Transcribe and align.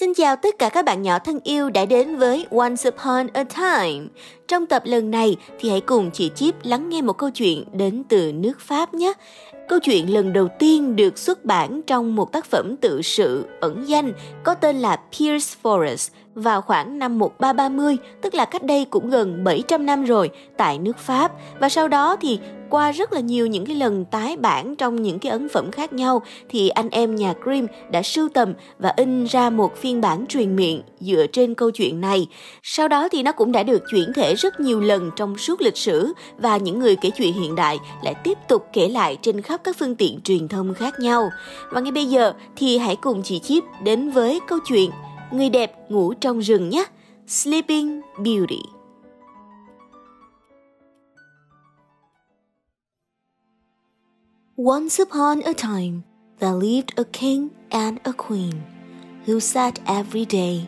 Xin 0.00 0.14
chào 0.14 0.36
tất 0.36 0.58
cả 0.58 0.68
các 0.68 0.84
bạn 0.84 1.02
nhỏ 1.02 1.18
thân 1.18 1.40
yêu 1.44 1.70
đã 1.70 1.84
đến 1.84 2.16
với 2.16 2.46
Once 2.50 2.88
Upon 2.88 3.26
a 3.32 3.44
Time. 3.44 4.06
Trong 4.48 4.66
tập 4.66 4.82
lần 4.86 5.10
này 5.10 5.36
thì 5.58 5.70
hãy 5.70 5.80
cùng 5.80 6.10
chị 6.10 6.30
Chip 6.34 6.54
lắng 6.62 6.88
nghe 6.88 7.02
một 7.02 7.12
câu 7.12 7.30
chuyện 7.30 7.64
đến 7.72 8.02
từ 8.08 8.32
nước 8.32 8.60
Pháp 8.60 8.94
nhé. 8.94 9.12
Câu 9.68 9.78
chuyện 9.78 10.14
lần 10.14 10.32
đầu 10.32 10.48
tiên 10.58 10.96
được 10.96 11.18
xuất 11.18 11.44
bản 11.44 11.82
trong 11.82 12.16
một 12.16 12.32
tác 12.32 12.44
phẩm 12.44 12.76
tự 12.80 13.02
sự 13.02 13.46
ẩn 13.60 13.88
danh 13.88 14.12
có 14.44 14.54
tên 14.54 14.78
là 14.78 15.00
Pierce 15.18 15.54
Forest 15.62 16.08
vào 16.38 16.62
khoảng 16.62 16.98
năm 16.98 17.18
1330, 17.18 17.96
tức 18.22 18.34
là 18.34 18.44
cách 18.44 18.62
đây 18.62 18.84
cũng 18.84 19.10
gần 19.10 19.44
700 19.44 19.86
năm 19.86 20.04
rồi 20.04 20.30
tại 20.56 20.78
nước 20.78 20.98
Pháp 20.98 21.32
và 21.60 21.68
sau 21.68 21.88
đó 21.88 22.16
thì 22.20 22.38
qua 22.70 22.92
rất 22.92 23.12
là 23.12 23.20
nhiều 23.20 23.46
những 23.46 23.66
cái 23.66 23.76
lần 23.76 24.04
tái 24.04 24.36
bản 24.36 24.76
trong 24.76 25.02
những 25.02 25.18
cái 25.18 25.32
ấn 25.32 25.48
phẩm 25.48 25.70
khác 25.70 25.92
nhau 25.92 26.22
thì 26.48 26.68
anh 26.68 26.88
em 26.90 27.16
nhà 27.16 27.34
Grimm 27.44 27.66
đã 27.90 28.02
sưu 28.02 28.28
tầm 28.28 28.54
và 28.78 28.92
in 28.96 29.24
ra 29.24 29.50
một 29.50 29.76
phiên 29.76 30.00
bản 30.00 30.26
truyền 30.26 30.56
miệng 30.56 30.82
dựa 31.00 31.26
trên 31.32 31.54
câu 31.54 31.70
chuyện 31.70 32.00
này. 32.00 32.26
Sau 32.62 32.88
đó 32.88 33.08
thì 33.08 33.22
nó 33.22 33.32
cũng 33.32 33.52
đã 33.52 33.62
được 33.62 33.82
chuyển 33.90 34.12
thể 34.14 34.34
rất 34.34 34.60
nhiều 34.60 34.80
lần 34.80 35.10
trong 35.16 35.38
suốt 35.38 35.60
lịch 35.60 35.76
sử 35.76 36.12
và 36.38 36.56
những 36.56 36.78
người 36.78 36.96
kể 36.96 37.10
chuyện 37.10 37.32
hiện 37.32 37.54
đại 37.54 37.78
lại 38.02 38.14
tiếp 38.14 38.38
tục 38.48 38.66
kể 38.72 38.88
lại 38.88 39.18
trên 39.22 39.42
khắp 39.42 39.60
các 39.64 39.76
phương 39.78 39.96
tiện 39.96 40.20
truyền 40.20 40.48
thông 40.48 40.74
khác 40.74 40.94
nhau. 41.00 41.30
Và 41.70 41.80
ngay 41.80 41.92
bây 41.92 42.06
giờ 42.06 42.32
thì 42.56 42.78
hãy 42.78 42.96
cùng 42.96 43.22
chị 43.22 43.38
Chip 43.38 43.64
đến 43.82 44.10
với 44.10 44.40
câu 44.48 44.58
chuyện 44.68 44.90
Người 45.32 45.48
đẹp 45.48 45.72
ngủ 45.88 46.14
trong 46.14 46.38
rừng 46.38 46.70
nhé. 46.70 46.84
Sleeping 47.26 48.00
Beauty. 48.18 48.62
Once 54.56 54.98
upon 54.98 55.40
a 55.42 55.52
time, 55.52 56.02
there 56.40 56.54
lived 56.54 56.92
a 56.96 57.04
king 57.12 57.48
and 57.70 57.98
a 58.04 58.12
queen 58.12 58.52
who 59.26 59.40
said 59.40 59.74
every 59.86 60.24
day, 60.24 60.66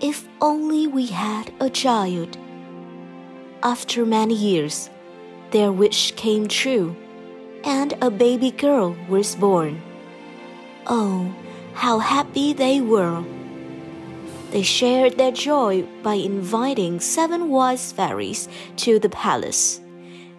If 0.00 0.26
only 0.40 0.88
we 0.88 1.06
had 1.06 1.44
a 1.60 1.68
child. 1.68 2.28
After 3.60 4.04
many 4.04 4.34
years, 4.34 4.90
their 5.52 5.70
wish 5.70 6.12
came 6.16 6.48
true, 6.48 6.96
and 7.64 7.94
a 8.00 8.10
baby 8.10 8.50
girl 8.50 8.96
was 9.08 9.36
born. 9.36 9.80
Oh, 10.86 11.32
how 11.74 11.98
happy 12.00 12.52
they 12.52 12.80
were! 12.80 13.22
They 14.52 14.62
shared 14.62 15.16
their 15.16 15.32
joy 15.32 15.86
by 16.02 16.14
inviting 16.14 17.00
seven 17.00 17.48
wise 17.48 17.90
fairies 17.90 18.50
to 18.76 18.98
the 18.98 19.08
palace. 19.08 19.80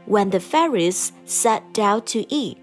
When 0.06 0.30
the 0.30 0.40
fairies 0.40 1.14
sat 1.26 1.74
down 1.74 2.04
to 2.14 2.32
eat, 2.32 2.60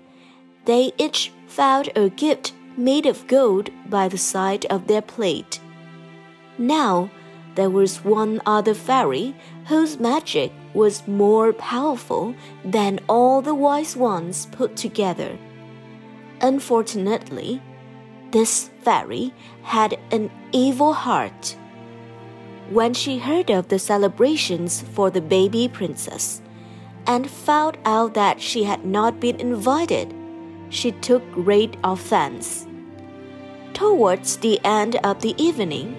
they 0.64 0.92
each 0.96 1.32
found 1.48 1.90
a 1.96 2.08
gift 2.08 2.52
made 2.76 3.04
of 3.04 3.26
gold 3.26 3.70
by 3.90 4.06
the 4.06 4.16
side 4.18 4.64
of 4.66 4.86
their 4.86 5.02
plate. 5.02 5.58
Now, 6.56 7.10
there 7.56 7.70
was 7.70 8.04
one 8.04 8.40
other 8.46 8.74
fairy 8.74 9.34
whose 9.66 9.98
magic 9.98 10.52
was 10.72 11.08
more 11.08 11.52
powerful 11.52 12.32
than 12.64 13.00
all 13.08 13.42
the 13.42 13.56
wise 13.56 13.96
ones 13.96 14.46
put 14.52 14.76
together. 14.76 15.36
Unfortunately, 16.40 17.60
this 18.32 18.70
fairy 18.82 19.32
had 19.62 19.98
an 20.10 20.30
evil 20.52 20.92
heart. 20.92 21.56
When 22.70 22.94
she 22.94 23.18
heard 23.18 23.50
of 23.50 23.68
the 23.68 23.78
celebrations 23.78 24.82
for 24.82 25.10
the 25.10 25.20
baby 25.20 25.68
princess, 25.68 26.40
and 27.06 27.28
found 27.28 27.78
out 27.84 28.14
that 28.14 28.40
she 28.40 28.64
had 28.64 28.84
not 28.84 29.18
been 29.18 29.40
invited, 29.40 30.14
she 30.68 30.92
took 30.92 31.22
great 31.32 31.76
offense. 31.82 32.66
Towards 33.74 34.36
the 34.36 34.60
end 34.64 34.96
of 35.02 35.20
the 35.20 35.34
evening, 35.42 35.96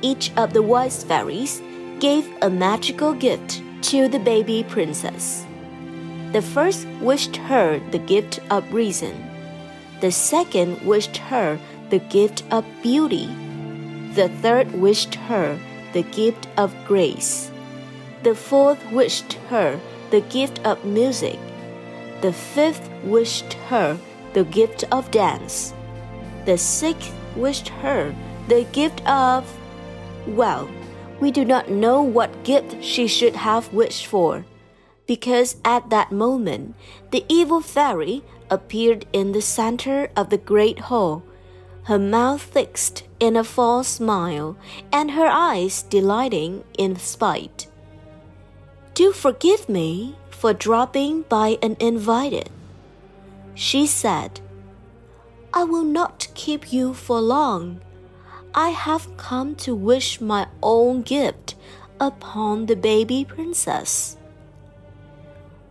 each 0.00 0.32
of 0.36 0.52
the 0.52 0.62
wise 0.62 1.04
fairies 1.04 1.60
gave 1.98 2.28
a 2.40 2.48
magical 2.48 3.12
gift 3.12 3.62
to 3.82 4.08
the 4.08 4.18
baby 4.18 4.64
princess. 4.68 5.44
The 6.32 6.42
first 6.42 6.86
wished 7.00 7.36
her 7.36 7.78
the 7.90 7.98
gift 7.98 8.40
of 8.50 8.72
reason. 8.72 9.25
The 10.00 10.12
second 10.12 10.82
wished 10.82 11.16
her 11.16 11.58
the 11.90 11.98
gift 11.98 12.44
of 12.50 12.64
beauty. 12.82 13.26
The 14.14 14.28
third 14.42 14.72
wished 14.72 15.14
her 15.14 15.58
the 15.92 16.02
gift 16.02 16.48
of 16.56 16.74
grace. 16.86 17.50
The 18.22 18.34
fourth 18.34 18.80
wished 18.90 19.34
her 19.48 19.80
the 20.10 20.20
gift 20.20 20.64
of 20.66 20.84
music. 20.84 21.38
The 22.20 22.32
fifth 22.32 22.90
wished 23.04 23.54
her 23.68 23.98
the 24.32 24.44
gift 24.44 24.84
of 24.90 25.10
dance. 25.10 25.72
The 26.44 26.58
sixth 26.58 27.14
wished 27.34 27.68
her 27.68 28.14
the 28.48 28.64
gift 28.72 29.06
of. 29.06 29.50
Well, 30.26 30.68
we 31.20 31.30
do 31.30 31.44
not 31.44 31.70
know 31.70 32.02
what 32.02 32.44
gift 32.44 32.82
she 32.82 33.06
should 33.06 33.36
have 33.36 33.72
wished 33.72 34.06
for, 34.06 34.44
because 35.06 35.56
at 35.64 35.88
that 35.90 36.12
moment 36.12 36.74
the 37.10 37.24
evil 37.28 37.60
fairy 37.60 38.22
appeared 38.50 39.06
in 39.12 39.32
the 39.32 39.42
center 39.42 40.10
of 40.16 40.30
the 40.30 40.38
great 40.38 40.78
hall, 40.78 41.22
her 41.84 41.98
mouth 41.98 42.42
fixed 42.42 43.04
in 43.20 43.36
a 43.36 43.44
false 43.44 43.88
smile, 43.88 44.56
and 44.92 45.12
her 45.12 45.26
eyes 45.26 45.82
delighting 45.82 46.64
in 46.76 46.96
spite. 46.96 47.68
Do 48.94 49.12
forgive 49.12 49.68
me 49.68 50.16
for 50.30 50.52
dropping 50.52 51.22
by 51.22 51.58
uninvited. 51.62 52.50
She 53.54 53.86
said, 53.86 54.40
I 55.52 55.64
will 55.64 55.84
not 55.84 56.28
keep 56.34 56.72
you 56.72 56.92
for 56.92 57.20
long. 57.20 57.80
I 58.54 58.70
have 58.70 59.16
come 59.16 59.54
to 59.56 59.74
wish 59.74 60.20
my 60.20 60.48
own 60.62 61.02
gift 61.02 61.54
upon 62.00 62.66
the 62.66 62.76
baby 62.76 63.24
princess. 63.24 64.16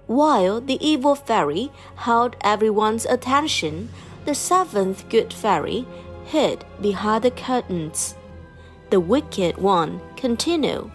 While 0.07 0.61
the 0.61 0.77
evil 0.85 1.15
fairy 1.15 1.71
held 1.95 2.35
everyone's 2.41 3.05
attention, 3.05 3.89
the 4.25 4.35
seventh 4.35 5.09
good 5.09 5.33
fairy 5.33 5.85
hid 6.25 6.65
behind 6.81 7.23
the 7.23 7.31
curtains. 7.31 8.15
The 8.91 8.99
wicked 8.99 9.57
one 9.57 10.01
continued. 10.15 10.91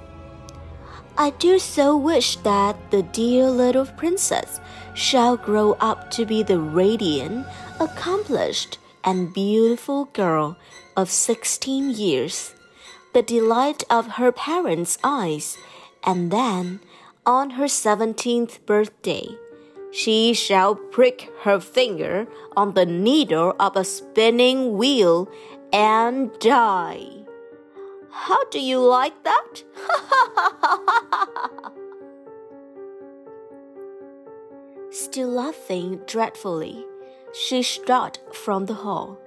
I 1.19 1.31
do 1.31 1.59
so 1.59 1.97
wish 1.97 2.37
that 2.37 2.77
the 2.91 3.03
dear 3.03 3.51
little 3.51 3.85
princess 3.85 4.61
shall 4.95 5.37
grow 5.37 5.73
up 5.81 6.11
to 6.13 6.25
be 6.25 6.43
the 6.43 6.59
radiant, 6.59 7.47
accomplished, 7.79 8.79
and 9.05 9.35
beautiful 9.35 10.07
girl 10.07 10.57
of 10.97 11.11
sixteen 11.11 11.91
years, 11.91 12.55
the 13.13 13.23
delight 13.23 13.83
of 13.91 14.17
her 14.19 14.31
parents' 14.31 14.99
eyes, 15.03 15.59
and 16.05 16.31
then, 16.31 16.81
on 17.31 17.51
her 17.51 17.69
seventeenth 17.69 18.67
birthday, 18.67 19.25
she 19.93 20.35
shall 20.35 20.75
prick 20.75 21.31
her 21.43 21.61
finger 21.61 22.27
on 22.57 22.75
the 22.75 22.85
needle 22.85 23.55
of 23.61 23.77
a 23.77 23.85
spinning 23.85 24.77
wheel 24.77 25.29
and 25.73 26.37
die. 26.41 27.07
How 28.11 28.43
do 28.51 28.59
you 28.59 28.81
like 28.81 29.23
that? 29.23 29.61
Still 34.91 35.29
laughing 35.29 36.01
dreadfully, 36.09 36.85
she 37.33 37.63
strode 37.63 38.19
from 38.33 38.67
the 38.67 38.75
hall. 38.75 39.21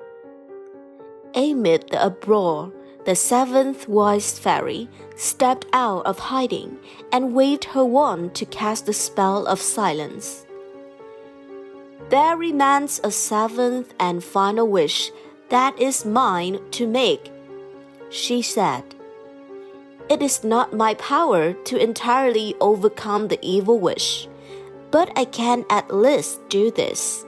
Amid 1.35 1.89
the 1.89 2.03
uproar, 2.03 2.73
the 3.05 3.15
seventh 3.15 3.87
wise 3.87 4.39
fairy 4.39 4.89
stepped 5.15 5.65
out 5.73 6.05
of 6.05 6.19
hiding 6.19 6.77
and 7.11 7.33
waved 7.33 7.65
her 7.65 7.83
wand 7.83 8.33
to 8.35 8.45
cast 8.45 8.85
the 8.85 8.93
spell 8.93 9.45
of 9.45 9.59
silence. 9.59 10.45
There 12.09 12.37
remains 12.37 13.01
a 13.03 13.11
seventh 13.11 13.93
and 13.99 14.23
final 14.23 14.67
wish 14.67 15.11
that 15.49 15.79
is 15.79 16.05
mine 16.05 16.59
to 16.71 16.87
make, 16.87 17.31
she 18.09 18.41
said. 18.41 18.83
It 20.09 20.21
is 20.21 20.43
not 20.43 20.73
my 20.73 20.93
power 20.95 21.53
to 21.53 21.77
entirely 21.77 22.55
overcome 22.59 23.27
the 23.27 23.39
evil 23.41 23.79
wish, 23.79 24.27
but 24.91 25.11
I 25.17 25.25
can 25.25 25.65
at 25.69 25.93
least 25.93 26.39
do 26.49 26.71
this. 26.71 27.25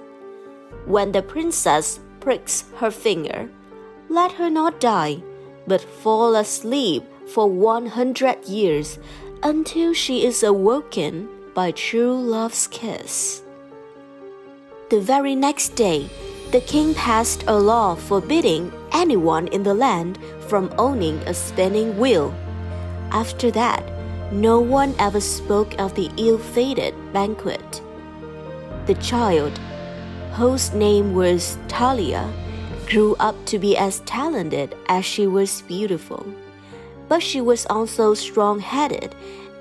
When 0.85 1.11
the 1.11 1.21
princess 1.21 1.99
pricks 2.19 2.65
her 2.75 2.91
finger, 2.91 3.49
let 4.09 4.33
her 4.33 4.49
not 4.49 4.79
die, 4.79 5.23
but 5.67 5.81
fall 5.81 6.35
asleep 6.35 7.03
for 7.27 7.49
one 7.49 7.87
hundred 7.87 8.43
years 8.45 8.99
until 9.43 9.93
she 9.93 10.25
is 10.25 10.43
awoken 10.43 11.27
by 11.53 11.71
true 11.71 12.13
love's 12.13 12.67
kiss. 12.67 13.41
The 14.89 14.99
very 14.99 15.35
next 15.35 15.75
day, 15.75 16.09
the 16.51 16.61
king 16.61 16.93
passed 16.93 17.43
a 17.47 17.57
law 17.57 17.95
forbidding 17.95 18.71
anyone 18.91 19.47
in 19.47 19.63
the 19.63 19.73
land 19.73 20.19
from 20.47 20.73
owning 20.77 21.17
a 21.25 21.33
spinning 21.33 21.97
wheel. 21.97 22.33
After 23.11 23.49
that, 23.51 23.83
no 24.31 24.59
one 24.59 24.93
ever 24.99 25.19
spoke 25.19 25.77
of 25.79 25.95
the 25.95 26.09
ill 26.17 26.37
fated 26.37 26.93
banquet. 27.13 27.81
The 28.85 28.95
child, 28.95 29.57
whose 30.33 30.73
name 30.73 31.13
was 31.13 31.57
Thalia, 31.67 32.31
grew 32.87 33.15
up 33.19 33.35
to 33.45 33.59
be 33.59 33.75
as 33.77 33.99
talented 34.01 34.75
as 34.87 35.05
she 35.05 35.27
was 35.27 35.61
beautiful. 35.63 36.25
But 37.07 37.21
she 37.21 37.41
was 37.41 37.65
also 37.69 38.13
strong 38.13 38.59
headed, 38.59 39.13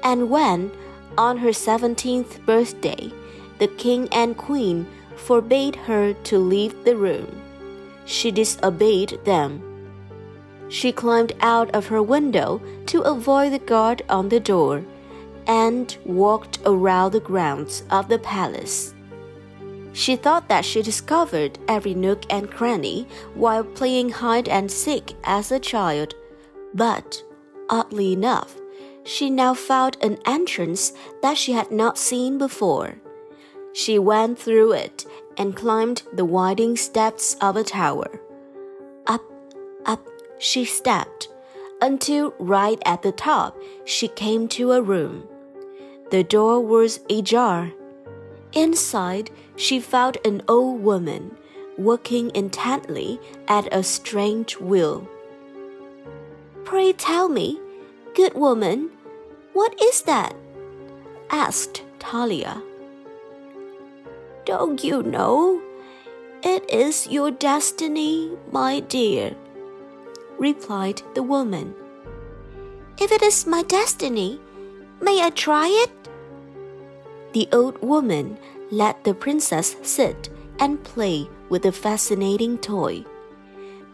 and 0.03 0.31
when, 0.31 0.71
on 1.19 1.39
her 1.39 1.53
seventeenth 1.53 2.45
birthday, 2.47 3.13
the 3.59 3.69
king 3.69 4.09
and 4.13 4.37
queen 4.37 4.87
forbade 5.17 5.77
her 5.77 6.13
to 6.13 6.39
leave 6.39 6.85
the 6.85 6.97
room, 6.97 7.41
she 8.05 8.31
disobeyed 8.31 9.19
them. 9.25 9.63
She 10.69 10.93
climbed 10.93 11.35
out 11.41 11.71
of 11.75 11.87
her 11.87 12.03
window 12.03 12.61
to 12.87 13.03
avoid 13.03 13.53
the 13.53 13.59
guard 13.59 14.03
on 14.09 14.29
the 14.29 14.41
door 14.41 14.85
and 15.47 15.97
walked 16.05 16.59
around 16.65 17.13
the 17.13 17.21
grounds 17.21 17.85
of 17.91 18.09
the 18.09 18.19
palace. 18.19 18.95
She 19.95 20.17
thought 20.17 20.49
that 20.49 20.65
she 20.65 20.83
discovered 20.83 21.57
every 21.69 21.95
nook 21.95 22.25
and 22.29 22.51
cranny 22.51 23.07
while 23.35 23.63
playing 23.63 24.11
hide 24.11 24.49
and 24.49 24.71
seek 24.71 25.15
as 25.23 25.53
a 25.53 25.61
child, 25.61 26.15
but, 26.75 27.23
oddly 27.71 28.13
enough, 28.13 28.57
she 29.05 29.31
now 29.31 29.55
found 29.55 29.97
an 30.03 30.19
entrance 30.27 30.93
that 31.23 31.39
she 31.39 31.53
had 31.53 31.71
not 31.71 31.97
seen 31.97 32.39
before. 32.39 32.97
She 33.73 34.01
went 34.01 34.37
through 34.37 34.73
it 34.73 35.07
and 35.39 35.55
climbed 35.55 36.03
the 36.13 36.25
winding 36.25 36.77
steps 36.77 37.37
of 37.41 37.55
a 37.55 37.63
tower. 37.63 38.21
Up, 39.07 39.23
up 39.87 40.05
she 40.41 40.65
stepped, 40.65 41.29
until 41.81 42.35
right 42.41 42.83
at 42.85 43.03
the 43.03 43.13
top 43.13 43.57
she 43.85 44.09
came 44.09 44.49
to 44.49 44.73
a 44.73 44.83
room. 44.83 45.29
The 46.11 46.25
door 46.25 46.61
was 46.61 46.99
ajar. 47.09 47.73
Inside, 48.55 49.31
she 49.57 49.81
found 49.81 50.19
an 50.25 50.43
old 50.49 50.83
woman 50.83 51.37
working 51.77 52.31
intently 52.35 53.19
at 53.49 53.73
a 53.75 53.83
strange 53.83 54.59
wheel. 54.59 55.09
Pray 56.65 56.93
tell 56.93 57.29
me, 57.29 57.61
good 58.15 58.35
woman, 58.35 58.91
what 59.53 59.81
is 59.83 60.03
that? 60.03 60.35
asked 61.31 61.83
Thalia. 61.99 62.63
Don't 64.45 64.85
you 64.85 65.03
know? 65.03 65.61
It 66.43 66.69
is 66.71 67.09
your 67.09 67.31
destiny, 67.31 68.37
my 68.53 68.81
dear, 68.81 69.35
replied 70.39 71.03
the 71.15 71.23
woman. 71.23 71.75
If 73.01 73.11
it 73.11 73.23
is 73.23 73.47
my 73.47 73.63
destiny, 73.63 74.39
may 75.01 75.23
I 75.23 75.31
try 75.31 75.69
it? 75.69 75.91
The 77.35 77.49
old 77.53 77.83
woman 77.83 78.39
let 78.71 79.03
the 79.03 79.13
princess 79.13 79.75
sit 79.83 80.29
and 80.61 80.85
play 80.85 81.29
with 81.49 81.63
the 81.63 81.73
fascinating 81.73 82.59
toy. 82.59 83.05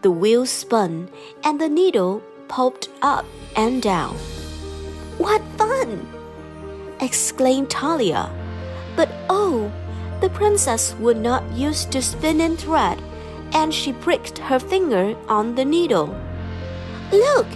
The 0.03 0.11
wheel 0.11 0.45
spun 0.45 1.09
and 1.43 1.59
the 1.59 1.67
needle 1.67 2.21
popped 2.47 2.89
up 3.01 3.25
and 3.55 3.81
down. 3.81 4.13
What 5.17 5.41
fun! 5.57 6.07
exclaimed 7.01 7.71
Thalia. 7.71 8.29
But 8.95 9.09
oh, 9.27 9.71
the 10.21 10.29
princess 10.29 10.93
would 10.99 11.17
not 11.17 11.41
use 11.51 11.85
to 11.85 12.01
spinning 12.03 12.57
thread, 12.57 13.01
and 13.53 13.73
she 13.73 13.91
pricked 13.91 14.37
her 14.37 14.59
finger 14.59 15.17
on 15.27 15.55
the 15.55 15.65
needle. 15.65 16.15
Look, 17.11 17.47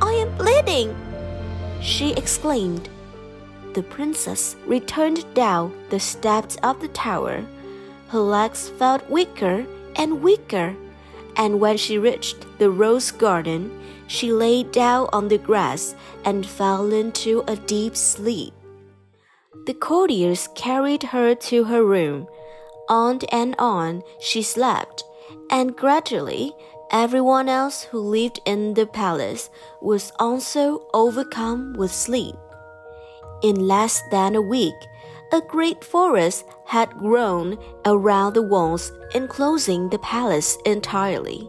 I 0.00 0.12
am 0.12 0.36
bleeding! 0.38 0.94
she 1.80 2.12
exclaimed 2.12 2.88
the 3.74 3.82
princess 3.82 4.56
returned 4.66 5.24
down 5.34 5.72
the 5.90 6.00
steps 6.00 6.56
of 6.62 6.80
the 6.80 6.88
tower. 6.88 7.44
Her 8.08 8.20
legs 8.20 8.68
felt 8.68 9.08
weaker 9.10 9.66
and 9.96 10.22
weaker, 10.22 10.76
and 11.36 11.60
when 11.60 11.76
she 11.76 11.98
reached 11.98 12.58
the 12.58 12.70
rose 12.70 13.10
garden, 13.10 13.70
she 14.06 14.32
lay 14.32 14.62
down 14.62 15.08
on 15.12 15.28
the 15.28 15.38
grass 15.38 15.94
and 16.24 16.44
fell 16.44 16.92
into 16.92 17.42
a 17.48 17.56
deep 17.56 17.96
sleep. 17.96 18.52
The 19.66 19.74
courtiers 19.74 20.48
carried 20.54 21.02
her 21.04 21.34
to 21.34 21.64
her 21.64 21.84
room. 21.84 22.26
On 22.88 23.20
and 23.30 23.54
on 23.58 24.02
she 24.20 24.42
slept, 24.42 25.04
and 25.50 25.76
gradually 25.76 26.52
everyone 26.90 27.48
else 27.48 27.84
who 27.84 28.00
lived 28.00 28.40
in 28.44 28.74
the 28.74 28.86
palace 28.86 29.48
was 29.80 30.12
also 30.18 30.86
overcome 30.92 31.72
with 31.74 31.92
sleep. 31.92 32.36
In 33.42 33.66
less 33.66 34.02
than 34.10 34.34
a 34.34 34.42
week, 34.42 34.74
a 35.32 35.40
great 35.40 35.82
forest 35.84 36.44
had 36.66 36.98
grown 36.98 37.58
around 37.84 38.34
the 38.34 38.42
walls 38.42 38.92
enclosing 39.14 39.88
the 39.88 39.98
palace 39.98 40.56
entirely. 40.64 41.48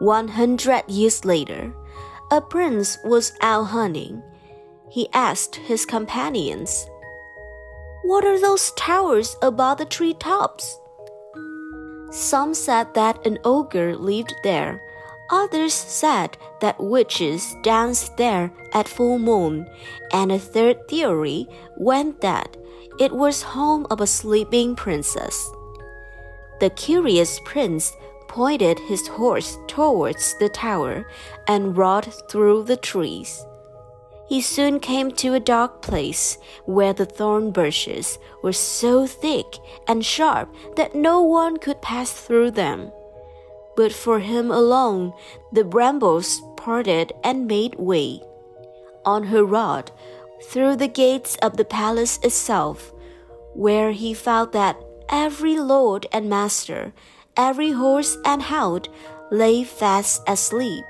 One 0.00 0.28
hundred 0.28 0.84
years 0.88 1.24
later, 1.24 1.74
a 2.30 2.40
prince 2.40 2.98
was 3.04 3.32
out 3.40 3.64
hunting. 3.64 4.22
He 4.90 5.08
asked 5.12 5.56
his 5.56 5.84
companions, 5.86 6.86
What 8.02 8.24
are 8.24 8.40
those 8.40 8.72
towers 8.72 9.36
above 9.42 9.78
the 9.78 9.84
tree 9.84 10.14
tops? 10.14 10.78
Some 12.10 12.54
said 12.54 12.94
that 12.94 13.26
an 13.26 13.38
ogre 13.44 13.94
lived 13.96 14.34
there 14.42 14.80
Others 15.30 15.74
said 15.74 16.38
that 16.60 16.82
witches 16.82 17.54
danced 17.62 18.16
there 18.16 18.50
at 18.72 18.88
full 18.88 19.18
moon, 19.18 19.68
and 20.12 20.32
a 20.32 20.38
third 20.38 20.88
theory 20.88 21.46
went 21.76 22.20
that 22.20 22.56
it 22.98 23.12
was 23.12 23.42
home 23.42 23.86
of 23.90 24.00
a 24.00 24.06
sleeping 24.06 24.74
princess. 24.74 25.50
The 26.60 26.70
curious 26.70 27.40
prince 27.44 27.96
pointed 28.28 28.78
his 28.80 29.06
horse 29.06 29.56
towards 29.66 30.34
the 30.38 30.48
tower 30.48 31.06
and 31.46 31.76
rode 31.76 32.12
through 32.28 32.64
the 32.64 32.76
trees. 32.76 33.44
He 34.28 34.42
soon 34.42 34.78
came 34.80 35.10
to 35.12 35.34
a 35.34 35.40
dark 35.40 35.80
place 35.80 36.36
where 36.66 36.92
the 36.92 37.06
thorn 37.06 37.50
bushes 37.50 38.18
were 38.42 38.52
so 38.52 39.06
thick 39.06 39.46
and 39.86 40.04
sharp 40.04 40.54
that 40.76 40.94
no 40.94 41.22
one 41.22 41.56
could 41.56 41.80
pass 41.80 42.12
through 42.12 42.50
them 42.50 42.92
but 43.78 43.92
for 43.92 44.18
him 44.18 44.50
alone 44.50 45.12
the 45.52 45.62
brambles 45.62 46.42
parted 46.56 47.12
and 47.22 47.46
made 47.46 47.76
way. 47.76 48.20
On 49.04 49.24
her 49.24 49.44
rod, 49.44 49.90
through 50.44 50.76
the 50.76 50.88
gates 50.88 51.36
of 51.42 51.56
the 51.56 51.64
palace 51.64 52.18
itself, 52.22 52.92
where 53.54 53.92
he 53.92 54.14
found 54.14 54.52
that 54.52 54.78
every 55.08 55.58
lord 55.58 56.06
and 56.12 56.28
master, 56.28 56.92
every 57.36 57.72
horse 57.72 58.16
and 58.24 58.42
hound 58.42 58.88
lay 59.30 59.64
fast 59.64 60.22
asleep. 60.26 60.84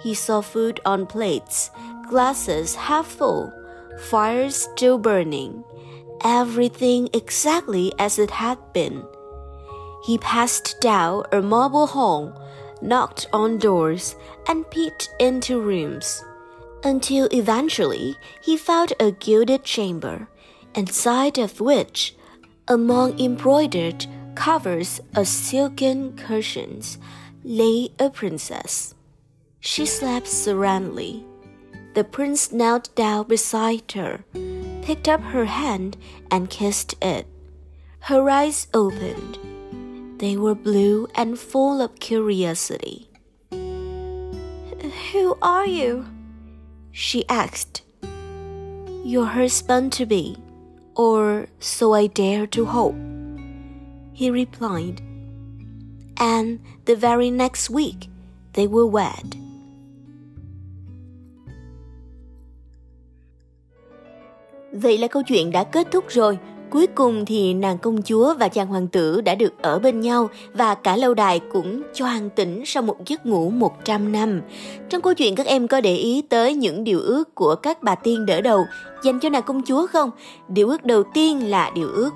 He 0.00 0.14
saw 0.14 0.40
food 0.40 0.80
on 0.84 1.06
plates, 1.06 1.70
glasses 2.08 2.74
half 2.74 3.06
full, 3.06 3.52
fires 4.10 4.56
still 4.56 4.98
burning, 4.98 5.64
everything 6.24 7.08
exactly 7.12 7.92
as 7.98 8.18
it 8.18 8.30
had 8.30 8.58
been. 8.72 9.04
He 10.04 10.18
passed 10.18 10.80
down 10.80 11.24
a 11.30 11.40
marble 11.40 11.86
hall, 11.86 12.32
knocked 12.80 13.28
on 13.32 13.58
doors, 13.58 14.16
and 14.48 14.68
peeped 14.70 15.08
into 15.20 15.60
rooms, 15.60 16.24
until 16.84 17.28
eventually 17.32 18.16
he 18.40 18.56
found 18.56 18.92
a 18.98 19.12
gilded 19.12 19.64
chamber, 19.64 20.28
inside 20.74 21.38
of 21.38 21.60
which, 21.60 22.14
among 22.68 23.18
embroidered 23.20 24.06
covers 24.34 25.00
of 25.14 25.26
silken 25.28 26.16
cushions, 26.16 26.98
lay 27.44 27.90
a 27.98 28.10
princess. 28.10 28.94
She 29.60 29.86
slept 29.86 30.26
serenely. 30.26 31.24
The 31.94 32.04
prince 32.04 32.52
knelt 32.52 32.94
down 32.94 33.28
beside 33.28 33.92
her, 33.92 34.24
picked 34.82 35.08
up 35.08 35.20
her 35.20 35.44
hand, 35.44 35.96
and 36.30 36.48
kissed 36.48 36.94
it. 37.02 37.26
Her 38.00 38.28
eyes 38.30 38.66
opened 38.74 39.38
they 40.22 40.36
were 40.36 40.54
blue 40.54 41.08
and 41.16 41.36
full 41.36 41.80
of 41.82 41.98
curiosity. 41.98 43.10
Who 43.50 45.36
are 45.42 45.66
you? 45.66 46.06
She 46.92 47.24
asked. 47.28 47.82
Your 49.04 49.26
husband 49.26 49.92
to 49.92 50.06
be, 50.06 50.36
or 50.94 51.46
so 51.58 51.92
I 51.94 52.06
dare 52.06 52.46
to 52.46 52.64
hope. 52.64 52.94
he 54.12 54.30
replied. 54.30 55.00
And 56.18 56.60
the 56.84 56.94
very 56.96 57.30
next 57.30 57.70
week, 57.70 58.08
they 58.52 58.66
were 58.66 58.86
wed. 58.86 59.36
Vậy 64.72 64.98
là 64.98 65.08
câu 65.08 65.22
chuyện 65.22 65.50
đã 65.50 65.64
kết 65.64 65.86
thúc 65.90 66.04
rồi. 66.08 66.38
Cuối 66.72 66.86
cùng 66.86 67.24
thì 67.24 67.54
nàng 67.54 67.78
công 67.78 68.02
chúa 68.02 68.34
và 68.34 68.48
chàng 68.48 68.66
hoàng 68.66 68.88
tử 68.88 69.20
đã 69.20 69.34
được 69.34 69.62
ở 69.62 69.78
bên 69.78 70.00
nhau 70.00 70.30
và 70.52 70.74
cả 70.74 70.96
lâu 70.96 71.14
đài 71.14 71.40
cũng 71.52 71.82
choàng 71.94 72.30
tỉnh 72.30 72.62
sau 72.66 72.82
một 72.82 72.96
giấc 73.06 73.26
ngủ 73.26 73.50
100 73.50 74.12
năm. 74.12 74.40
Trong 74.88 75.02
câu 75.02 75.14
chuyện 75.14 75.34
các 75.34 75.46
em 75.46 75.68
có 75.68 75.80
để 75.80 75.96
ý 75.96 76.22
tới 76.22 76.54
những 76.54 76.84
điều 76.84 77.00
ước 77.00 77.34
của 77.34 77.54
các 77.54 77.82
bà 77.82 77.94
tiên 77.94 78.26
đỡ 78.26 78.40
đầu 78.40 78.64
dành 79.02 79.20
cho 79.20 79.28
nàng 79.28 79.42
công 79.42 79.62
chúa 79.66 79.86
không? 79.86 80.10
Điều 80.48 80.68
ước 80.68 80.84
đầu 80.84 81.02
tiên 81.14 81.50
là 81.50 81.70
điều 81.74 81.88
ước 81.88 82.10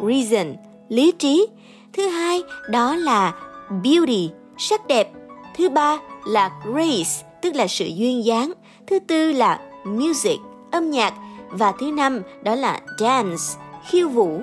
reason, 0.00 0.56
lý 0.88 1.12
trí. 1.12 1.46
Thứ 1.92 2.08
hai 2.08 2.42
đó 2.70 2.96
là 2.96 3.34
beauty, 3.82 4.30
sắc 4.58 4.86
đẹp. 4.86 5.12
Thứ 5.56 5.68
ba 5.68 5.98
là 6.26 6.50
grace, 6.64 7.26
tức 7.42 7.54
là 7.54 7.66
sự 7.66 7.84
duyên 7.94 8.24
dáng. 8.24 8.52
Thứ 8.86 8.98
tư 8.98 9.32
là 9.32 9.60
music, 9.84 10.38
âm 10.70 10.90
nhạc 10.90 11.14
và 11.50 11.72
thứ 11.80 11.92
năm 11.92 12.22
đó 12.42 12.54
là 12.54 12.80
dance, 12.98 13.42
khiêu 13.90 14.08
vũ. 14.08 14.40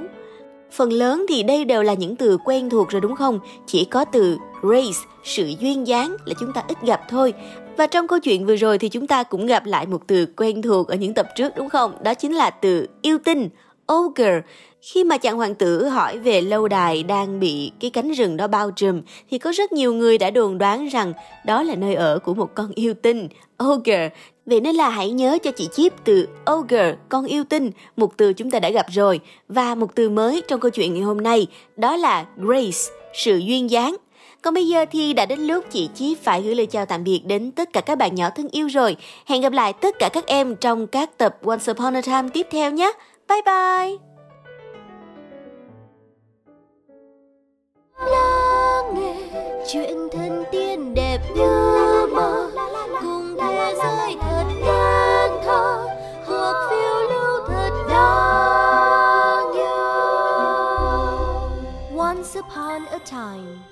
Phần 0.72 0.94
lớn 0.94 1.26
thì 1.30 1.44
đây 1.44 1.66
đều 1.66 1.84
là 1.84 1.94
những 1.94 2.16
từ 2.16 2.38
quen 2.46 2.70
thuộc 2.70 2.90
rồi 2.90 3.02
đúng 3.02 3.16
không? 3.16 3.40
Chỉ 3.66 3.86
có 3.86 4.06
từ 4.06 4.38
grace, 4.62 5.00
sự 5.24 5.54
duyên 5.60 5.88
dáng 5.88 6.16
là 6.26 6.34
chúng 6.40 6.54
ta 6.54 6.64
ít 6.68 6.78
gặp 6.82 7.02
thôi. 7.10 7.34
Và 7.78 7.88
trong 7.88 8.08
câu 8.08 8.20
chuyện 8.20 8.46
vừa 8.46 8.56
rồi 8.56 8.78
thì 8.78 8.90
chúng 8.90 9.08
ta 9.08 9.24
cũng 9.24 9.46
gặp 9.46 9.66
lại 9.66 9.86
một 9.86 10.02
từ 10.08 10.26
quen 10.38 10.62
thuộc 10.62 10.88
ở 10.88 10.96
những 10.96 11.14
tập 11.14 11.28
trước 11.36 11.54
đúng 11.58 11.70
không? 11.70 12.04
Đó 12.04 12.14
chính 12.14 12.34
là 12.34 12.50
từ 12.50 12.88
yêu 13.02 13.18
tinh, 13.26 13.50
ogre. 13.94 14.42
Khi 14.82 15.04
mà 15.04 15.18
chàng 15.18 15.38
hoàng 15.38 15.56
tử 15.56 15.86
hỏi 15.86 16.18
về 16.18 16.42
lâu 16.42 16.68
đài 16.68 17.04
đang 17.04 17.40
bị 17.40 17.72
cái 17.80 17.92
cánh 17.92 18.12
rừng 18.12 18.38
đó 18.38 18.48
bao 18.48 18.72
trùm 18.72 19.02
thì 19.32 19.38
có 19.38 19.52
rất 19.52 19.72
nhiều 19.72 19.94
người 19.94 20.18
đã 20.18 20.30
đồn 20.30 20.58
đoán 20.58 20.88
rằng 20.88 21.14
đó 21.46 21.64
là 21.64 21.76
nơi 21.76 21.96
ở 21.96 22.20
của 22.20 22.34
một 22.34 22.56
con 22.56 22.72
yêu 22.76 22.94
tinh, 22.94 23.28
ogre. 23.64 24.10
Vậy 24.46 24.62
nên 24.62 24.76
là 24.76 24.90
hãy 24.90 25.12
nhớ 25.12 25.38
cho 25.44 25.52
chị 25.52 25.70
Chip 25.72 25.94
từ 26.04 26.28
ogre, 26.52 26.96
con 27.10 27.26
yêu 27.26 27.44
tinh, 27.44 27.72
một 27.98 28.18
từ 28.18 28.34
chúng 28.34 28.52
ta 28.52 28.60
đã 28.60 28.70
gặp 28.70 28.86
rồi. 28.90 29.20
Và 29.48 29.76
một 29.76 29.96
từ 29.96 30.10
mới 30.10 30.42
trong 30.48 30.60
câu 30.60 30.72
chuyện 30.72 30.94
ngày 30.94 31.04
hôm 31.04 31.22
nay, 31.22 31.48
đó 31.78 31.96
là 31.96 32.26
grace, 32.38 32.94
sự 33.14 33.38
duyên 33.38 33.70
dáng. 33.70 33.96
Còn 34.42 34.54
bây 34.54 34.68
giờ 34.68 34.86
thì 34.92 35.14
đã 35.14 35.26
đến 35.26 35.40
lúc 35.40 35.66
chị 35.72 35.90
Chip 35.96 36.24
phải 36.24 36.42
gửi 36.42 36.56
lời 36.56 36.66
chào 36.66 36.86
tạm 36.86 37.04
biệt 37.04 37.22
đến 37.26 37.52
tất 37.52 37.74
cả 37.74 37.82
các 37.82 37.98
bạn 37.98 38.16
nhỏ 38.16 38.30
thân 38.36 38.48
yêu 38.52 38.68
rồi. 38.68 38.98
Hẹn 39.26 39.42
gặp 39.42 39.54
lại 39.54 39.74
tất 39.74 40.00
cả 40.00 40.10
các 40.10 40.26
em 40.26 40.56
trong 40.56 40.88
các 40.88 41.18
tập 41.18 41.38
Once 41.46 41.72
Upon 41.72 41.94
a 41.94 42.02
Time 42.02 42.30
tiếp 42.34 42.48
theo 42.52 42.72
nhé. 42.72 42.92
Bye 43.30 43.42
bye! 43.46 44.10
chuyện 49.72 50.10
tiên 50.52 50.94
đẹp 50.94 51.20
như 51.36 52.08
mơ, 52.12 52.52
cùng 53.02 53.38
thế 53.40 53.76
giới 53.78 54.16
thật 54.22 54.44
đáng 54.66 55.42
thơ 55.46 55.88
hoặc 56.26 56.70
phiêu 56.70 57.10
lưu 57.10 57.48
thật 57.48 57.72
đáng 57.90 59.52
nhớ 59.56 59.76
once 61.98 62.40
upon 62.40 62.86
a 62.86 62.98
time 63.12 63.69